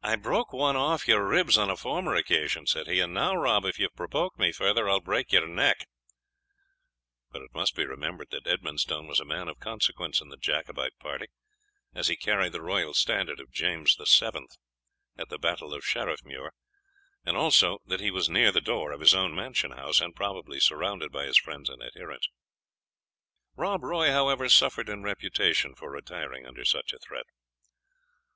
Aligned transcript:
"I 0.00 0.14
broke 0.14 0.52
one 0.52 0.76
off 0.76 1.08
your 1.08 1.26
ribs 1.26 1.58
on 1.58 1.70
a 1.70 1.76
former 1.76 2.14
occasion," 2.14 2.68
said 2.68 2.86
he, 2.86 3.00
"and 3.00 3.12
now, 3.12 3.34
Rob, 3.34 3.64
if 3.64 3.80
you 3.80 3.88
provoke 3.90 4.38
me 4.38 4.52
farther, 4.52 4.88
I 4.88 4.92
will 4.92 5.00
break 5.00 5.32
your 5.32 5.48
neck." 5.48 5.88
But 7.32 7.42
it 7.42 7.52
must 7.52 7.74
be 7.74 7.84
remembered 7.84 8.28
that 8.30 8.46
Edmondstone 8.46 9.08
was 9.08 9.18
a 9.18 9.24
man 9.24 9.48
of 9.48 9.58
consequence 9.58 10.20
in 10.20 10.28
the 10.28 10.36
Jacobite 10.36 10.96
party, 11.00 11.26
as 11.92 12.06
he 12.06 12.16
carried 12.16 12.52
the 12.52 12.62
royal 12.62 12.94
standard 12.94 13.40
of 13.40 13.50
James 13.50 13.96
VII. 13.96 14.46
at 15.18 15.30
the 15.30 15.36
battle 15.36 15.74
of 15.74 15.82
Sheriffmuir, 15.82 16.50
and 17.26 17.36
also, 17.36 17.78
that 17.86 17.98
he 17.98 18.12
was 18.12 18.28
near 18.30 18.52
the 18.52 18.60
door 18.60 18.92
of 18.92 19.00
his 19.00 19.14
own 19.16 19.34
mansion 19.34 19.72
house, 19.72 20.00
and 20.00 20.14
probably 20.14 20.60
surrounded 20.60 21.10
by 21.10 21.24
his 21.26 21.38
friends 21.38 21.68
and 21.68 21.82
adherents. 21.82 22.28
Rob 23.56 23.82
Roy, 23.82 24.12
however, 24.12 24.48
suffered 24.48 24.88
in 24.88 25.02
reputation 25.02 25.74
for 25.74 25.90
retiring 25.90 26.46
under 26.46 26.64
such 26.64 26.92
a 26.92 27.00
threat. 27.00 27.26